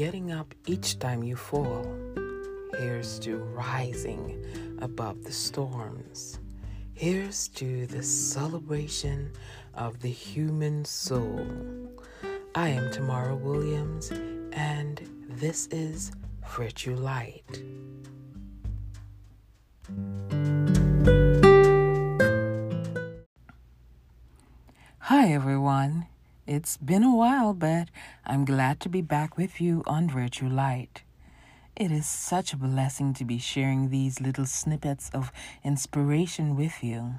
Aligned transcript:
getting 0.00 0.32
up 0.32 0.54
each 0.66 0.98
time 0.98 1.22
you 1.22 1.36
fall. 1.36 1.84
Here's 2.78 3.18
to 3.18 3.36
rising 3.36 4.42
above 4.78 5.24
the 5.24 5.30
storms. 5.30 6.40
Here's 6.94 7.48
to 7.48 7.86
the 7.86 8.02
celebration 8.02 9.30
of 9.74 10.00
the 10.00 10.08
human 10.08 10.86
soul. 10.86 11.46
I 12.54 12.70
am 12.70 12.90
Tamara 12.90 13.36
Williams, 13.36 14.10
and 14.52 15.06
this 15.28 15.66
is 15.66 16.12
Virtue 16.48 16.96
Light. 16.96 17.60
Hi, 25.00 25.30
everyone. 25.30 26.06
It's 26.50 26.76
been 26.78 27.04
a 27.04 27.14
while, 27.14 27.54
but 27.54 27.90
I'm 28.26 28.44
glad 28.44 28.80
to 28.80 28.88
be 28.88 29.02
back 29.02 29.36
with 29.36 29.60
you 29.60 29.84
on 29.86 30.10
Virtue 30.10 30.48
Light. 30.48 31.04
It 31.76 31.92
is 31.92 32.06
such 32.06 32.52
a 32.52 32.56
blessing 32.56 33.14
to 33.14 33.24
be 33.24 33.38
sharing 33.38 33.88
these 33.88 34.20
little 34.20 34.46
snippets 34.46 35.10
of 35.14 35.30
inspiration 35.62 36.56
with 36.56 36.82
you. 36.82 37.14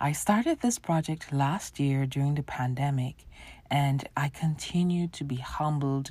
I 0.00 0.10
started 0.10 0.58
this 0.58 0.80
project 0.80 1.32
last 1.32 1.78
year 1.78 2.04
during 2.04 2.34
the 2.34 2.42
pandemic, 2.42 3.28
and 3.70 4.08
I 4.16 4.28
continue 4.28 5.06
to 5.06 5.22
be 5.22 5.36
humbled 5.36 6.10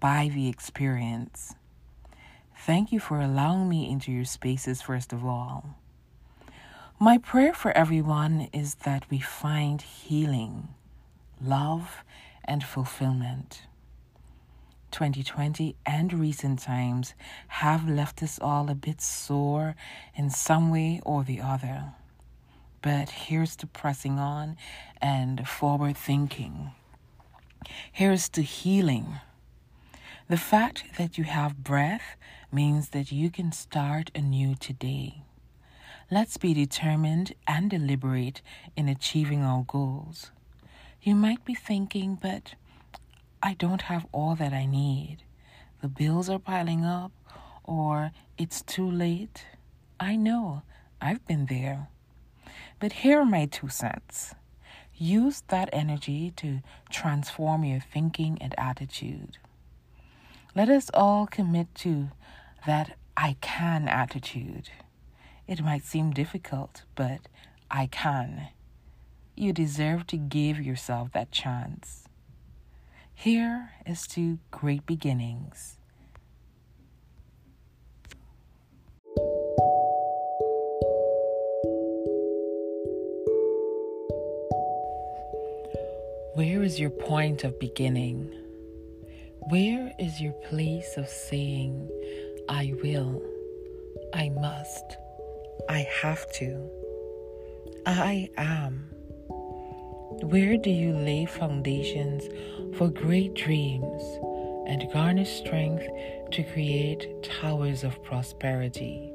by 0.00 0.30
the 0.34 0.50
experience. 0.50 1.54
Thank 2.54 2.92
you 2.92 3.00
for 3.00 3.22
allowing 3.22 3.70
me 3.70 3.90
into 3.90 4.12
your 4.12 4.26
spaces, 4.26 4.82
first 4.82 5.14
of 5.14 5.24
all. 5.24 5.76
My 6.98 7.16
prayer 7.16 7.54
for 7.54 7.72
everyone 7.72 8.50
is 8.52 8.74
that 8.84 9.08
we 9.08 9.18
find 9.18 9.80
healing, 9.80 10.68
love, 11.40 12.04
and 12.44 12.62
fulfillment. 12.64 13.62
2020 14.90 15.76
and 15.86 16.12
recent 16.12 16.58
times 16.58 17.14
have 17.48 17.88
left 17.88 18.22
us 18.22 18.38
all 18.40 18.70
a 18.70 18.74
bit 18.74 19.00
sore 19.00 19.76
in 20.16 20.30
some 20.30 20.70
way 20.70 21.00
or 21.04 21.22
the 21.22 21.40
other. 21.40 21.92
But 22.82 23.10
here's 23.10 23.56
to 23.56 23.66
pressing 23.66 24.18
on 24.18 24.56
and 25.00 25.46
forward 25.46 25.96
thinking. 25.96 26.72
Here's 27.92 28.28
to 28.30 28.42
healing. 28.42 29.20
The 30.28 30.38
fact 30.38 30.84
that 30.96 31.18
you 31.18 31.24
have 31.24 31.62
breath 31.62 32.16
means 32.50 32.90
that 32.90 33.12
you 33.12 33.30
can 33.30 33.52
start 33.52 34.10
anew 34.14 34.54
today. 34.54 35.22
Let's 36.10 36.36
be 36.36 36.54
determined 36.54 37.34
and 37.46 37.70
deliberate 37.70 38.42
in 38.76 38.88
achieving 38.88 39.42
our 39.42 39.64
goals. 39.66 40.32
You 41.02 41.14
might 41.14 41.44
be 41.46 41.54
thinking, 41.54 42.18
but 42.20 42.54
I 43.42 43.54
don't 43.54 43.82
have 43.82 44.06
all 44.12 44.34
that 44.34 44.52
I 44.52 44.66
need. 44.66 45.18
The 45.80 45.88
bills 45.88 46.28
are 46.28 46.38
piling 46.38 46.84
up, 46.84 47.12
or 47.64 48.10
it's 48.36 48.60
too 48.60 48.90
late. 48.90 49.46
I 49.98 50.16
know, 50.16 50.62
I've 51.00 51.26
been 51.26 51.46
there. 51.46 51.88
But 52.78 52.92
here 52.92 53.20
are 53.20 53.24
my 53.24 53.46
two 53.46 53.70
cents. 53.70 54.34
Use 54.94 55.42
that 55.48 55.70
energy 55.72 56.32
to 56.36 56.60
transform 56.90 57.64
your 57.64 57.80
thinking 57.80 58.36
and 58.42 58.54
attitude. 58.58 59.38
Let 60.54 60.68
us 60.68 60.90
all 60.92 61.26
commit 61.26 61.74
to 61.76 62.10
that 62.66 62.98
I 63.16 63.36
can 63.40 63.88
attitude. 63.88 64.68
It 65.46 65.62
might 65.62 65.86
seem 65.86 66.10
difficult, 66.10 66.82
but 66.94 67.20
I 67.70 67.86
can. 67.86 68.48
You 69.40 69.54
deserve 69.54 70.06
to 70.08 70.18
give 70.18 70.60
yourself 70.60 71.12
that 71.12 71.32
chance. 71.32 72.04
Here 73.14 73.70
is 73.86 74.06
to 74.08 74.38
great 74.50 74.84
beginnings. 74.84 75.78
Where 86.34 86.62
is 86.62 86.78
your 86.78 86.90
point 86.90 87.42
of 87.42 87.58
beginning? 87.58 88.30
Where 89.48 89.90
is 89.98 90.20
your 90.20 90.34
place 90.50 90.98
of 90.98 91.08
saying, 91.08 91.88
I 92.50 92.74
will, 92.82 93.22
I 94.12 94.28
must? 94.28 94.98
I 95.66 95.88
have 96.02 96.30
to. 96.34 96.68
I 97.86 98.28
am. 98.36 98.99
Where 100.22 100.56
do 100.56 100.70
you 100.70 100.92
lay 100.92 101.26
foundations 101.26 102.28
for 102.76 102.88
great 102.88 103.34
dreams 103.34 104.02
and 104.66 104.90
garner 104.92 105.24
strength 105.24 105.86
to 106.32 106.42
create 106.42 107.22
towers 107.22 107.84
of 107.84 108.02
prosperity? 108.04 109.12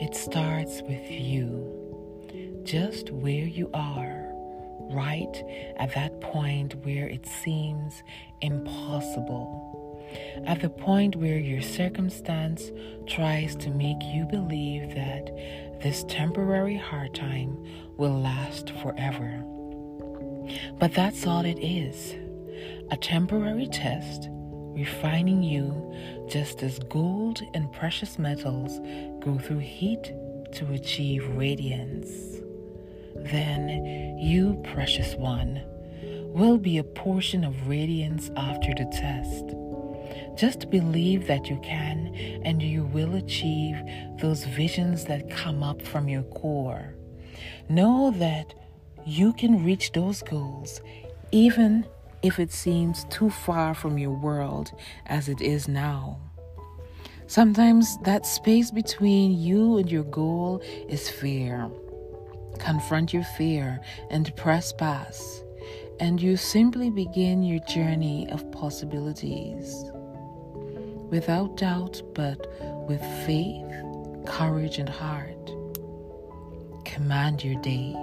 It 0.00 0.14
starts 0.14 0.82
with 0.82 1.10
you, 1.10 2.62
just 2.64 3.10
where 3.10 3.44
you 3.44 3.70
are, 3.74 4.32
right 4.90 5.44
at 5.76 5.94
that 5.94 6.20
point 6.20 6.74
where 6.84 7.08
it 7.08 7.26
seems 7.26 8.02
impossible 8.40 9.68
at 10.46 10.60
the 10.60 10.70
point 10.70 11.16
where 11.16 11.38
your 11.38 11.62
circumstance 11.62 12.70
tries 13.06 13.54
to 13.56 13.70
make 13.70 14.02
you 14.02 14.24
believe 14.24 14.94
that 14.94 15.30
this 15.82 16.04
temporary 16.04 16.76
hard 16.76 17.14
time 17.14 17.56
will 17.96 18.18
last 18.20 18.70
forever. 18.82 19.44
But 20.78 20.94
that's 20.94 21.26
all 21.26 21.44
it 21.44 21.58
is 21.58 22.14
a 22.90 22.96
temporary 22.96 23.66
test 23.66 24.28
refining 24.30 25.42
you 25.42 25.94
just 26.28 26.62
as 26.62 26.78
gold 26.78 27.42
and 27.52 27.70
precious 27.72 28.18
metals 28.18 28.78
go 29.20 29.38
through 29.38 29.58
heat 29.58 30.12
to 30.52 30.72
achieve 30.72 31.26
radiance. 31.36 32.38
Then, 33.14 34.16
you, 34.18 34.60
precious 34.72 35.14
one, 35.16 35.62
will 36.32 36.58
be 36.58 36.78
a 36.78 36.84
portion 36.84 37.44
of 37.44 37.68
radiance 37.68 38.30
after 38.36 38.72
the 38.74 38.84
test. 38.92 39.54
Just 40.36 40.70
believe 40.70 41.26
that 41.26 41.50
you 41.50 41.58
can 41.62 42.14
and 42.44 42.62
you 42.62 42.84
will 42.84 43.16
achieve 43.16 43.76
those 44.20 44.44
visions 44.44 45.04
that 45.06 45.28
come 45.30 45.62
up 45.62 45.82
from 45.82 46.08
your 46.08 46.22
core. 46.22 46.94
Know 47.68 48.12
that 48.16 48.54
you 49.08 49.32
can 49.32 49.64
reach 49.64 49.92
those 49.92 50.22
goals 50.22 50.82
even 51.32 51.86
if 52.22 52.38
it 52.38 52.52
seems 52.52 53.04
too 53.04 53.30
far 53.30 53.74
from 53.74 53.96
your 53.96 54.10
world 54.10 54.72
as 55.06 55.28
it 55.28 55.40
is 55.40 55.66
now. 55.66 56.18
Sometimes 57.26 57.98
that 58.04 58.26
space 58.26 58.70
between 58.70 59.38
you 59.38 59.78
and 59.78 59.90
your 59.90 60.04
goal 60.04 60.62
is 60.88 61.08
fear. 61.08 61.70
Confront 62.58 63.12
your 63.12 63.24
fear 63.24 63.80
and 64.10 64.34
press 64.36 64.72
past, 64.72 65.44
and 66.00 66.20
you 66.20 66.36
simply 66.36 66.90
begin 66.90 67.42
your 67.42 67.60
journey 67.60 68.28
of 68.30 68.50
possibilities 68.52 69.84
without 71.10 71.56
doubt, 71.56 72.02
but 72.14 72.46
with 72.88 73.00
faith, 73.26 73.64
courage, 74.26 74.78
and 74.78 74.88
heart. 74.88 75.34
Command 76.84 77.44
your 77.44 77.60
day. 77.62 77.94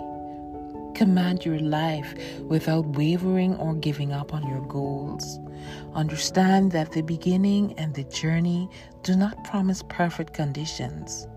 Command 0.95 1.43
your 1.43 1.59
life 1.59 2.15
without 2.43 2.85
wavering 2.95 3.55
or 3.57 3.75
giving 3.75 4.13
up 4.13 4.33
on 4.33 4.47
your 4.47 4.65
goals. 4.67 5.39
Understand 5.93 6.71
that 6.71 6.93
the 6.93 7.01
beginning 7.01 7.73
and 7.77 7.93
the 7.93 8.05
journey 8.05 8.69
do 9.03 9.15
not 9.15 9.43
promise 9.43 9.83
perfect 9.89 10.33
conditions, 10.33 11.27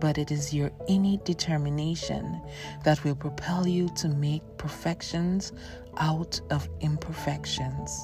but 0.00 0.16
it 0.16 0.30
is 0.30 0.54
your 0.54 0.70
innate 0.88 1.26
determination 1.26 2.40
that 2.82 3.04
will 3.04 3.14
propel 3.14 3.68
you 3.68 3.90
to 3.96 4.08
make 4.08 4.42
perfections 4.56 5.52
out 5.98 6.40
of 6.50 6.66
imperfections. 6.80 8.00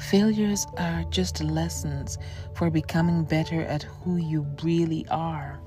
Failures 0.00 0.66
are 0.76 1.04
just 1.04 1.40
lessons 1.40 2.18
for 2.54 2.68
becoming 2.68 3.22
better 3.22 3.62
at 3.62 3.84
who 3.84 4.16
you 4.16 4.44
really 4.62 5.06
are. 5.08 5.60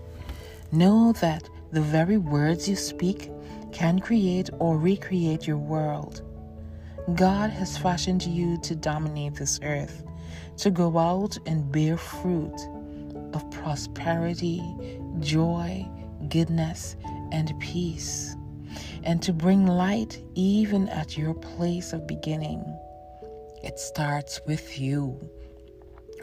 Know 0.74 1.14
that 1.22 1.50
the 1.72 1.82
very 1.82 2.18
words 2.18 2.68
you 2.68 2.76
speak 2.76 3.32
can 3.72 4.00
create 4.00 4.50
or 4.60 4.78
recreate 4.78 5.48
your 5.48 5.58
world. 5.58 6.22
God 7.16 7.50
has 7.50 7.78
fashioned 7.78 8.26
you 8.26 8.58
to 8.62 8.76
dominate 8.76 9.36
this 9.36 9.60
earth, 9.64 10.04
to 10.58 10.70
go 10.70 10.98
out 10.98 11.38
and 11.46 11.72
bear 11.72 11.98
fruit 11.98 12.56
of 13.34 13.50
prosperity, 13.52 14.62
joy, 15.20 15.88
goodness, 16.30 16.96
and 17.32 17.54
peace, 17.60 18.36
and 19.04 19.22
to 19.24 19.34
bring 19.34 19.66
light 19.66 20.22
even 20.36 20.88
at 20.90 21.18
your 21.18 21.34
place 21.34 21.94
of 21.94 22.08
beginning. 22.08 22.64
It 23.64 23.80
starts 23.80 24.42
with 24.46 24.80
you, 24.80 25.20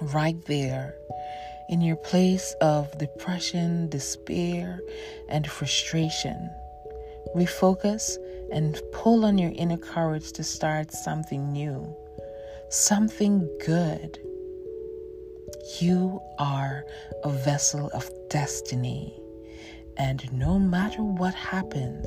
right 0.01 0.43
there, 0.47 0.95
in 1.69 1.81
your 1.81 1.97
place 1.97 2.55
of 2.61 2.97
depression, 2.99 3.89
despair, 3.89 4.81
and 5.29 5.47
frustration. 5.51 6.51
Refocus 7.35 8.17
and 8.53 8.81
pull 8.93 9.25
on 9.25 9.39
your 9.39 9.53
inner 9.55 9.77
courage 9.77 10.33
to 10.33 10.43
start 10.45 10.93
something 10.93 11.53
new. 11.53 11.95
something 12.71 13.49
good. 13.65 14.19
You 15.81 16.21
are 16.39 16.85
a 17.25 17.31
vessel 17.31 17.91
of 17.95 18.11
destiny, 18.29 19.19
and 19.97 20.31
no 20.33 20.59
matter 20.59 21.03
what 21.03 21.35
happens, 21.35 22.07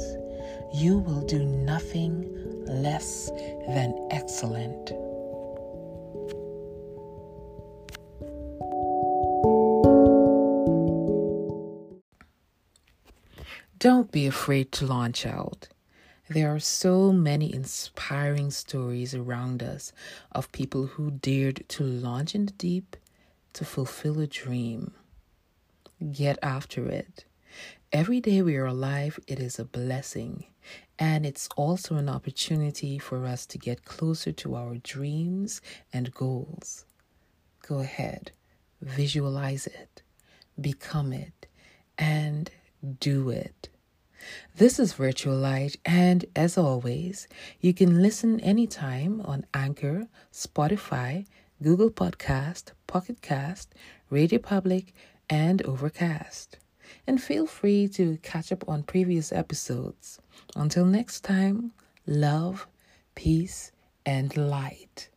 you 0.73 0.99
will 0.99 1.21
do 1.21 1.43
nothing 1.43 2.29
less 2.65 3.29
than 3.67 4.07
excellent. 4.11 4.91
Don't 13.81 14.11
be 14.11 14.27
afraid 14.27 14.71
to 14.73 14.85
launch 14.85 15.25
out. 15.25 15.67
There 16.29 16.53
are 16.53 16.59
so 16.59 17.11
many 17.11 17.51
inspiring 17.51 18.51
stories 18.51 19.15
around 19.15 19.63
us 19.63 19.91
of 20.31 20.51
people 20.51 20.85
who 20.85 21.09
dared 21.09 21.67
to 21.69 21.83
launch 21.83 22.35
in 22.35 22.45
the 22.45 22.51
deep 22.51 22.95
to 23.53 23.65
fulfill 23.65 24.19
a 24.19 24.27
dream. 24.27 24.93
Get 26.11 26.37
after 26.43 26.87
it. 26.89 27.25
Every 27.91 28.21
day 28.21 28.43
we 28.43 28.55
are 28.55 28.67
alive, 28.67 29.19
it 29.25 29.39
is 29.39 29.57
a 29.57 29.65
blessing, 29.65 30.45
and 30.99 31.25
it's 31.25 31.49
also 31.57 31.95
an 31.95 32.07
opportunity 32.07 32.99
for 32.99 33.25
us 33.25 33.47
to 33.47 33.57
get 33.57 33.83
closer 33.83 34.31
to 34.31 34.53
our 34.53 34.75
dreams 34.75 35.59
and 35.91 36.13
goals. 36.13 36.85
Go 37.67 37.79
ahead, 37.79 38.31
visualize 38.79 39.65
it, 39.65 40.03
become 40.59 41.11
it, 41.11 41.47
and 41.97 42.51
do 42.99 43.29
it. 43.29 43.69
This 44.55 44.79
is 44.79 44.93
Virtual 44.93 45.35
Light, 45.35 45.77
and 45.85 46.25
as 46.35 46.57
always, 46.57 47.27
you 47.59 47.73
can 47.73 48.01
listen 48.01 48.39
anytime 48.39 49.21
on 49.21 49.45
Anchor, 49.53 50.07
Spotify, 50.31 51.25
Google 51.61 51.91
Podcast, 51.91 52.71
Pocket 52.87 53.21
Cast, 53.21 53.73
Radio 54.09 54.39
Public, 54.39 54.93
and 55.29 55.61
Overcast. 55.63 56.57
And 57.07 57.21
feel 57.21 57.45
free 57.45 57.87
to 57.89 58.17
catch 58.23 58.51
up 58.51 58.67
on 58.67 58.83
previous 58.83 59.31
episodes. 59.31 60.19
Until 60.55 60.85
next 60.85 61.21
time, 61.21 61.71
love, 62.05 62.67
peace, 63.15 63.71
and 64.05 64.35
light. 64.35 65.10